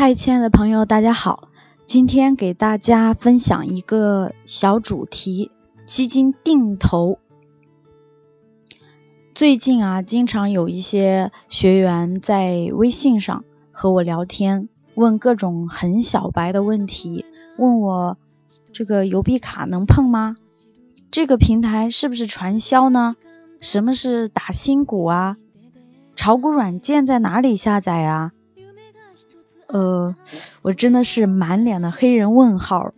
[0.00, 1.48] 嗨，亲爱的朋友，大家好！
[1.84, 5.50] 今天给大家分享一个小主题：
[5.86, 7.18] 基金定投。
[9.34, 13.42] 最近啊，经常有一些学员在微信上
[13.72, 17.24] 和我聊天，问各种很小白的问题，
[17.56, 18.16] 问我
[18.72, 20.36] 这个邮币卡能碰吗？
[21.10, 23.16] 这个平台是不是传销呢？
[23.60, 25.36] 什么是打新股啊？
[26.14, 28.30] 炒股软件在哪里下载啊？
[29.68, 30.16] 呃，
[30.62, 32.94] 我真的是满脸的黑人问号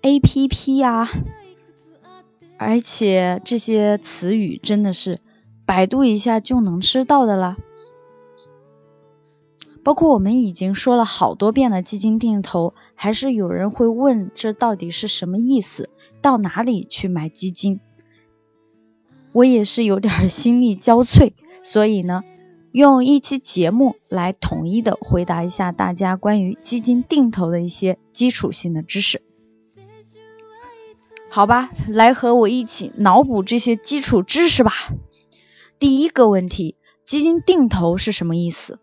[0.00, 1.08] ，A P P 呀，
[2.56, 5.20] 而且这些词语真的是
[5.66, 7.56] 百度一下就能知道的啦。
[9.84, 15.90] 包括我们已经说了好多遍的基金定投，还是有人会问这到底是什么意思？
[16.22, 17.80] 到哪里去买基金？
[19.32, 22.22] 我也是有点心力交瘁，所以呢。
[22.72, 29.20] 用一期节目来统一的回答一下大家关于基金定投的一些基础性的知识，
[31.30, 34.72] 好吧，来和我一起脑补这些基础知识吧。
[35.78, 38.78] 第一个问题，基金定投是什么意思？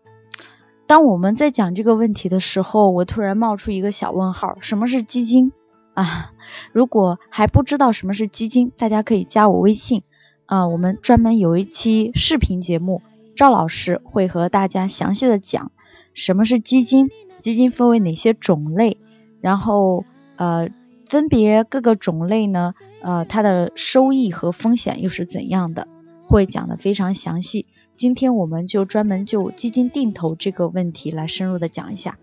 [0.86, 5.50] 当我们在讲这个问题的时候，我突然冒出一个小问号：什么是基金
[5.94, 6.30] 啊？
[6.72, 10.04] 如果还不知道什么是基金，大家可以加我微信
[10.46, 13.02] 啊，我们专门有一期视频节目。
[13.40, 15.72] 赵老师会和大家详细的讲
[16.12, 17.08] 什么是基金，
[17.40, 18.98] 基金分为哪些种类，
[19.40, 20.04] 然后
[20.36, 20.68] 呃
[21.08, 25.88] 分别各个种类呢，呃它的收益和风险又是怎样的，
[26.26, 27.64] 会讲的非常详细。
[27.96, 32.18] 今天我们就专门就基金定投这个问题来深入的讲一下。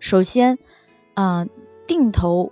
[0.00, 0.58] 首先，
[1.14, 1.48] 嗯，
[1.86, 2.50] 定投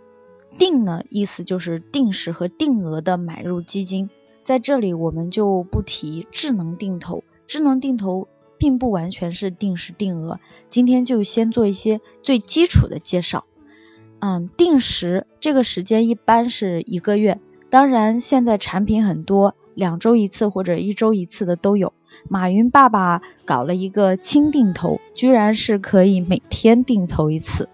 [0.57, 4.09] 定呢意思就是定时和定额的买入基金。
[4.49, 7.23] 在这里，我们就不提智能定投。
[7.47, 10.41] 智能定投并不完全是定时定额。
[10.71, 13.45] 今天就先做一些最基础的介绍。
[14.21, 17.39] 嗯，定时这个时间一般是一个月，
[17.69, 21.93] 当然现在产品很多，两周一次或者一周一次的都有。
[22.27, 27.69] 马云爸爸搞了一个轻定投，居然是可以每天定投一次。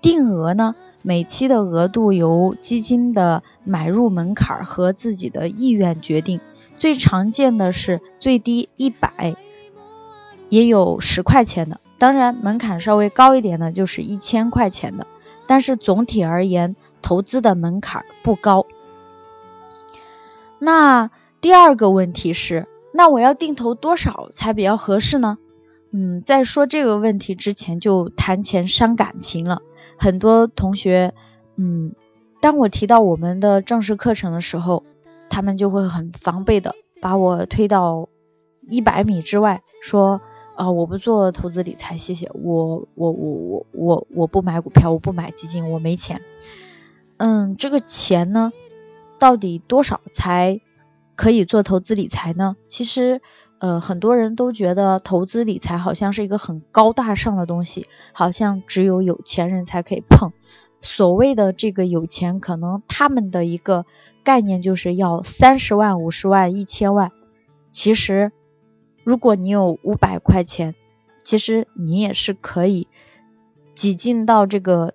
[0.00, 0.74] 定额呢？
[1.02, 6.40] 每期的额度由基金的买入门槛和自己的意愿决定，
[6.78, 9.34] 最常见的是最低一百，
[10.48, 15.06] 也有十块钱的，当然门槛稍微高一点的就是一千块钱的，
[15.46, 18.66] 但是总体而言，投资的门槛不高。
[20.58, 21.10] 那
[21.40, 25.38] 第二个问题是，那我要定投多少才比较合适呢？
[25.92, 29.60] 嗯，在说这个问题之前，就谈钱伤感情了。
[29.98, 31.14] 很多同学，
[31.56, 31.94] 嗯，
[32.40, 34.84] 当我提到我们的正式课程的时候，
[35.28, 38.08] 他们就会很防备的把我推到
[38.68, 40.20] 一百米之外，说
[40.54, 46.22] 啊，我不做投资理财，谢谢，我我我我我我不买股票，我不买基金，我没钱。
[47.16, 48.52] 嗯，这个钱呢，
[49.18, 50.60] 到底多少才
[51.16, 52.54] 可以做投资理财呢？
[52.68, 53.20] 其实。
[53.60, 60.32] 呃，很多人都觉得投资理财好像是一个很高大上的东西，好像只有有钱人才可以碰。
[60.80, 63.84] 所谓的这个有钱，可能他们的一个
[64.24, 67.12] 概念就是要三十万、五十万、一千万。
[67.70, 68.32] 其实，
[69.04, 70.74] 如果你有五百块钱，
[71.22, 72.88] 其实你也是可以
[73.74, 74.94] 挤进到这个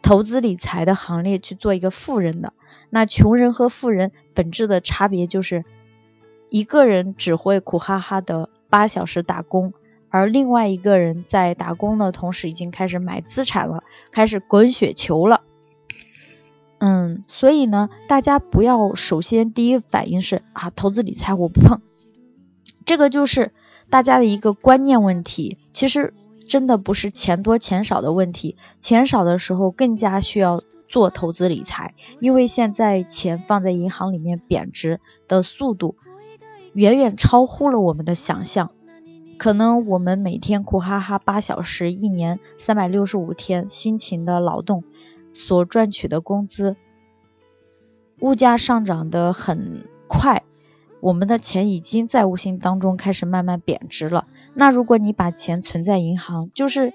[0.00, 2.54] 投资理财的行列去做一个富人的。
[2.88, 5.66] 那穷人和富人本质的差别就是。
[6.50, 9.72] 一个人只会苦哈哈的八小时打工，
[10.08, 15.42] 而另外一个人在打工的同时已经开始买资产了，开始滚雪球了。
[16.78, 21.80] 嗯，所以呢，大家不要首先第一反应是啊，投资理财我不碰，
[22.84, 23.52] 这个就是
[23.90, 25.58] 大家的一个观念问题。
[25.72, 26.14] 其实
[26.48, 35.96] 真的不是钱多钱少的问题，钱少的时候更加需要做投资理财，因为现在钱放在银行里面贬值的速度。
[36.72, 38.70] 远远超乎了我们的想象，
[39.38, 44.84] 可能我们每天苦哈哈八小时，一年三百六十五天辛勤的劳动
[45.32, 46.76] 所赚取的工资，
[48.20, 50.44] 物价上涨的很快，
[51.00, 54.28] 我们的钱已经在无形当中开始慢慢贬值了。
[54.54, 56.92] 那如果你把钱存在银行，就是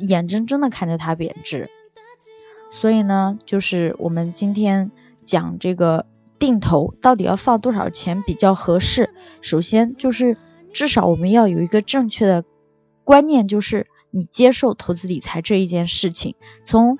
[0.00, 1.70] 眼睁睁的看着它贬值。
[2.70, 4.90] 所以呢，就是我们今天
[5.22, 6.04] 讲这个。
[6.38, 9.10] 定投到底要放多少钱比较合适？
[9.40, 10.36] 首先就是
[10.72, 12.44] 至少我们要有一个正确的
[13.04, 16.98] 观念，就是你接受投资理财这一件事情，从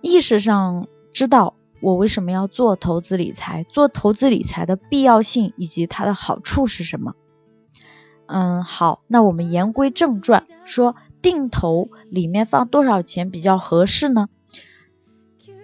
[0.00, 7.14] 意识上知道我为什么要做投资理财，做投资理财的必要性以及它的好处是什么。
[8.26, 14.28] 嗯，好，那我们言归正传，说定投里面放多少钱比较合适呢？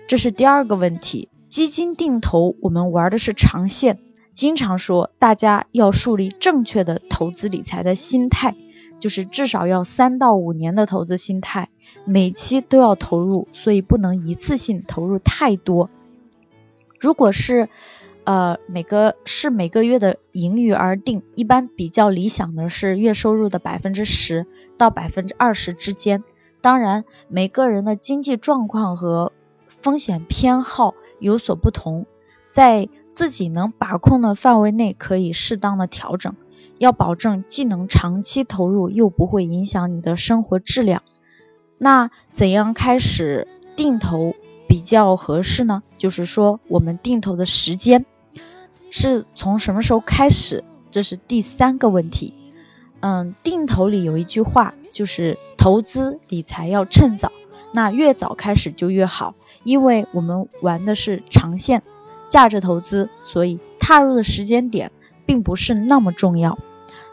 [0.06, 1.31] 这是第二个问题。
[1.48, 3.98] 基金定投，我们玩的是长线，
[4.34, 8.54] 经常说大家要树立正确的投资理财的心态，
[9.00, 11.70] 就是至少要三到五年的投资心态，
[12.04, 15.88] 每期都要投入，所以不能一次性投入太多。
[17.00, 17.70] 如果是
[18.24, 24.46] 呃每个是每个月的盈余而定，一般比较理想的是月收入的百分之十
[24.76, 26.22] 到百分之二十之间。
[26.60, 29.32] 当然，每个人的经济状况和
[29.82, 30.94] 风险偏好。
[31.20, 32.06] 有所不同，
[32.52, 36.36] 在自己能把控的范围内，可以适当的调整，
[36.78, 41.02] 要保证既能长期投入，又不会影响你的生活质量。
[41.76, 44.36] 那怎样开始定投
[44.69, 45.82] 比较合适呢？
[45.98, 48.06] 就是说，我们定投的时间
[48.92, 50.62] 是从什么时候开始？
[50.92, 52.32] 这是第三个问题。
[53.00, 57.32] 嗯，定投里有一句话，就是投资理财要趁早。
[57.72, 61.82] 那越早开始就越好，因为我们玩的是长线
[62.28, 64.90] 价值投资，所以踏入的时间点
[65.26, 66.58] 并不是那么重要。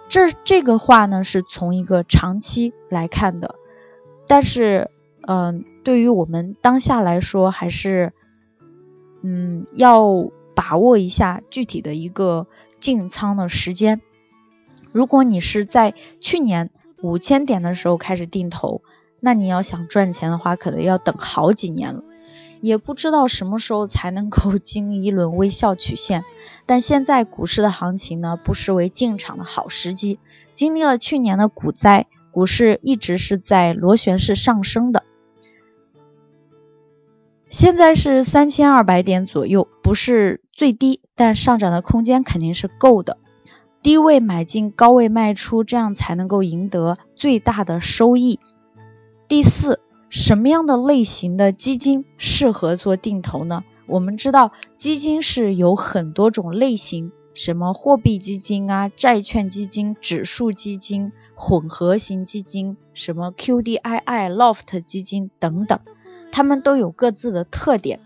[0.07, 3.56] 这这个话呢是从一个长期来看的，
[4.27, 4.89] 但是，
[5.27, 8.13] 嗯，对于我们当下来说，还是，
[9.21, 12.47] 嗯，要把握一下具体的一个
[12.80, 14.01] 进仓的时间。
[14.92, 16.69] 如果你是在去年
[17.01, 18.81] 五千点的时候开始定投。
[19.25, 22.04] 那你要想赚钱的话，可能要等好几年了，
[22.62, 26.24] 也不知道什么时候才能够 经历一轮微笑曲线。
[26.68, 30.19] 但现在股市的行情呢，不失为进场的好时机。
[30.54, 35.01] 经历了去年的股灾，股市一直是在螺旋式上升的。
[37.50, 43.18] 现在是三千二百点左右，不是最低，但上涨的空间肯定是够的。
[43.81, 48.39] 低位买进，高位卖出，这样才能够赢得最大的收益。
[49.27, 49.80] 第四，
[50.10, 53.63] 什么样的类型的基金适合做定投呢？
[53.88, 65.80] 我们知道基金是有很多种类型，什么货币基金啊、债券基金、指数基金、混合型基金，什么 QDII、LOFT 基金等等，
[66.31, 68.00] 它们都有各自的特点。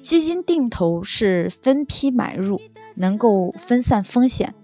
[0.00, 2.60] 基金定投是分批买入，
[2.96, 4.54] 能够分散风险。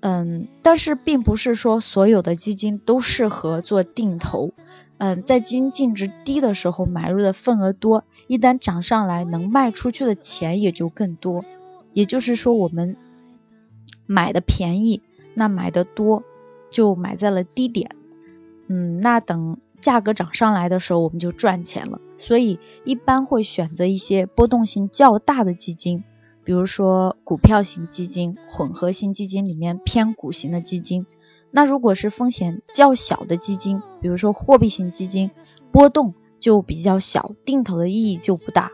[0.00, 4.52] 嗯，但是并不是说所有的基金都适合做定投。
[4.98, 11.44] 嗯，在基金净值低的时候买入的份额多，一旦涨上来，能卖出去的钱也就更多。
[11.92, 12.96] 也就是说，我们
[14.06, 15.02] 买的便宜，
[15.34, 16.22] 那买的多
[16.70, 17.90] 就买在了低点。
[18.66, 22.00] 嗯，那等价格涨上来的时候，我们就赚钱了。
[22.16, 26.04] 所以一般会选择一些波动性较大的基金。
[26.48, 31.04] 比如说股票型基金、混合型基金里面偏股型的基金，
[31.50, 35.30] 那如果是风险较小的基金，比如说货币型基金，
[35.70, 38.70] 波动就比较小，定投的意义就不大。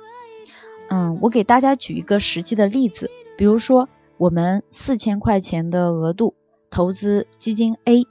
[0.88, 3.88] 嗯，我给大家举一个实际的例子，比如说
[4.19, 6.35] 我们四千块钱的额度
[6.71, 8.06] 投资基金 A，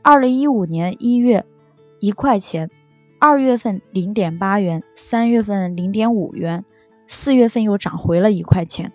[0.00, 1.44] 二零一五年一月
[2.00, 2.70] 一块钱，
[3.20, 6.64] 二月份零点八元，三月份零点五元。
[7.06, 8.92] 四月份又涨回了一块钱。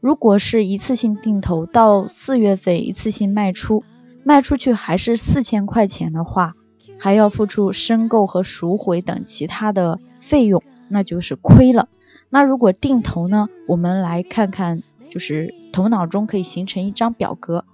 [0.00, 3.84] 如果是一次性定投，到四月份一次性卖出，
[4.24, 6.54] 卖出去还是四千块钱的话，
[6.98, 11.88] 还要付出申购和赎回等其他的费用，那就是亏了。
[12.30, 13.48] 那如果定投呢？
[13.66, 17.64] 我们来看看，就是头脑中可以形成一张表格。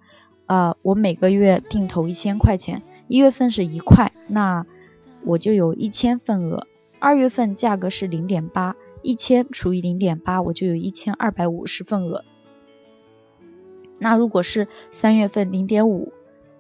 [0.47, 4.65] 啊，我每个月定投一千块钱，一月份是一块，那
[5.25, 6.67] 我就有一千份额。
[6.99, 8.75] 二月份价格是零点八。
[9.07, 12.25] 一千除以零点八，我就有一千二百五十份额。
[14.01, 16.13] 那如果是三月份零点五，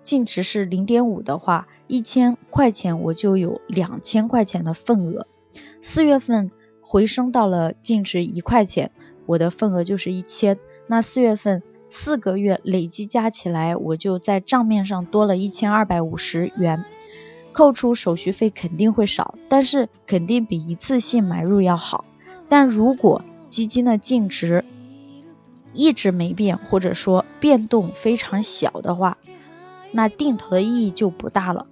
[0.04, 5.26] 净值是零点五的话，一千块钱我就有两千块钱的份额。
[5.82, 8.92] 四月份回升到了净值一块钱，
[9.26, 10.56] 我的份额就是一千。
[10.86, 16.84] 那四月份四个月累计加起来，我就在账面上多了一千二百五十元。
[17.52, 22.04] 扣除手续费肯定会少，但是肯定比一次性买入要好。
[22.48, 24.64] 但如果基金的净值
[25.72, 29.18] 一直没变，或者说变动非常小的话，
[29.92, 31.66] 那定投的意义就不大了。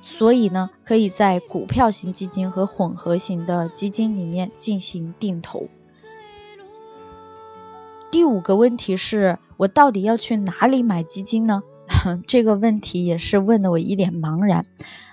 [0.00, 5.68] 所以呢，可以在股票型基金和混合型的基金里面进行定投。
[8.10, 11.62] 第五个问题是我到底要去哪里买基金呢？
[12.26, 14.66] 这个问题也是问的我一脸茫然。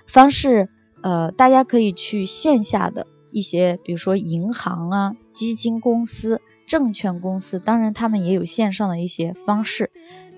[0.08, 0.70] 方式，
[1.02, 3.06] 呃，大家可以去线下的。
[3.32, 9.92] 一些比如说银行啊、基金公司、证券公司，当然他们也有线上的一些方式。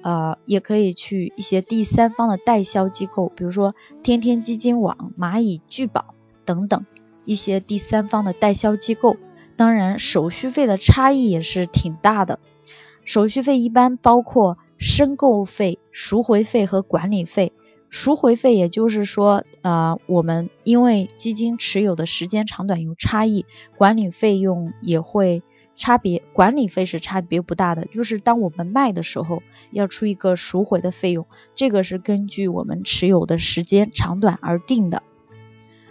[0.04, 6.88] 呃，也可以去一些第三方的代销机构，比如说天天基金网、蚂蚁聚宝等等
[7.24, 9.18] 一些第三方的代销机构。
[9.56, 12.40] 当然，手续费的差异也是挺大的。
[13.06, 17.54] 手续费一般包括申购费、赎回费和管理费。
[17.92, 23.46] 赎回费也就是说，呃，我们因为基金持有的时间长短有差异，
[23.76, 25.44] 管理费用也会
[25.76, 26.24] 差别。
[26.32, 35.04] 管理费是差别不大的，就是当我们卖的时候要出一个赎回的费用，这个是根据我们持有的时间长短而定的。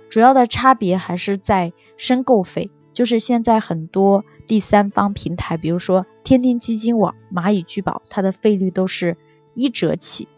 [0.09, 9.19] 主要的差别还是在申购费，就是现在很多第三方平台，比如说天天基金网、蚂蚁聚宝，它的费率都是
[9.52, 10.28] 一折起。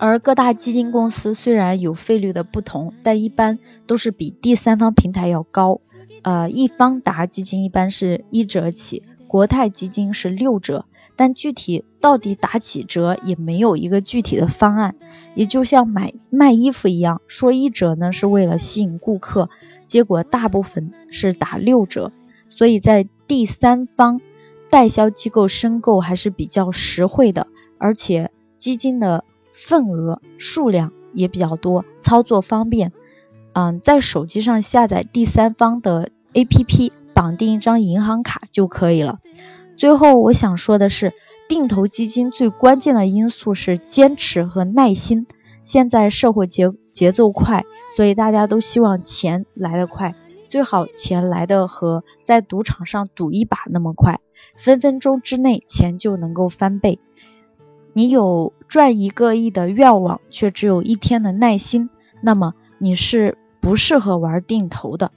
[0.00, 5.78] 而各大基金公司虽然有费率的不同，但一般都是比第三方平台要高。
[6.22, 14.94] 呃，易方达基金一般是一折起，国泰基金是六折，但具体到底打几折也没有一个具体的方案。
[15.34, 19.50] 也就像买卖衣服一样，说一折呢是为了吸引顾客，
[19.86, 22.10] 结果大部分是打六折。
[22.48, 24.22] 所以在第三方
[24.70, 29.24] 代销机构申购还是比较实惠的，而且基金的。
[29.66, 32.92] 份额数量也比较多，操作方便。
[33.52, 39.18] 嗯，在手机上下载第三方的 APP，绑定一张银行卡就可以了。
[39.76, 41.12] 最后我想说的是，
[41.48, 45.26] 定投基金最关键的因素是坚持和耐心。
[45.62, 47.64] 现在社会节节奏快，
[47.94, 50.14] 所以大家都希望钱来得快，
[50.48, 54.20] 最好钱来的和在赌场上赌一把那么快，
[54.56, 56.98] 分分钟之内钱就能够翻倍。
[57.92, 65.10] 你有赚一个亿的愿望，却只有一天的耐心，那么你是不适合玩定投的。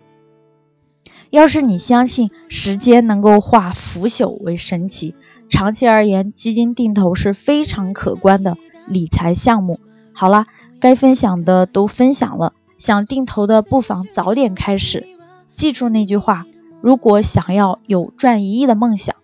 [1.30, 5.14] 要是你相信时间能够化腐朽为神奇，
[5.50, 8.58] 长期而言，基金定投是非常可观的
[8.88, 9.80] 理财项目。
[10.14, 10.48] 好了，
[10.80, 15.06] 该分享的都分享了，想定投的不妨早点开始。
[15.54, 16.48] 记住那句话：
[16.82, 19.16] 如果想要有赚一亿的梦想，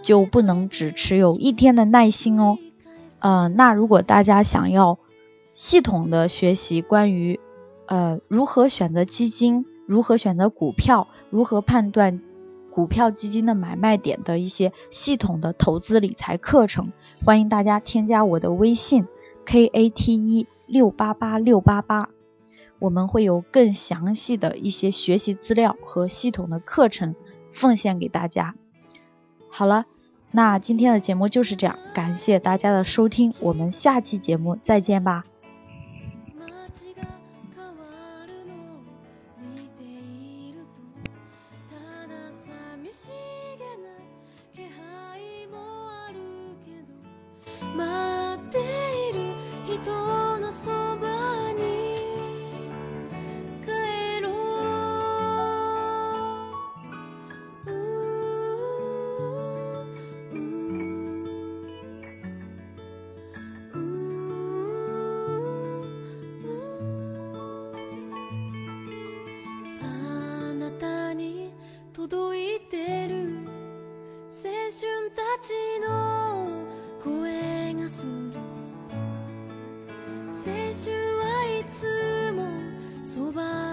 [0.00, 2.58] 就不能只持有一天的耐心哦。
[3.26, 4.98] 嗯，那如果大家想要
[5.54, 7.40] 系统的学习关于
[7.86, 12.20] 呃如何选择基金、如何选择股票、如何判断
[12.70, 16.92] 股票基金的买卖点的一些系统的投资理财课程，
[17.24, 19.06] 欢迎大家添加我的微信
[19.46, 22.10] k a t 一六八八六八八，
[22.78, 27.14] 我们会有更详细的一些学习资料和系统的课程
[27.50, 28.54] 奉献给大家。
[29.48, 29.86] 好了。
[30.36, 35.24] 那今天的节目就是这样，感谢大家的收听，我们下期节目再见吧。
[75.86, 76.48] の
[77.02, 78.12] 声がする。
[80.30, 81.24] 青春は
[81.60, 82.48] いつも
[83.02, 83.63] そば